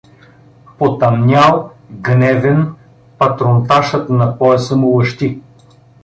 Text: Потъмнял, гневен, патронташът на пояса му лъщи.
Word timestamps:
Потъмнял, 0.77 1.71
гневен, 1.91 2.73
патронташът 3.17 4.09
на 4.09 4.37
пояса 4.37 4.75
му 4.77 4.87
лъщи. 4.97 5.41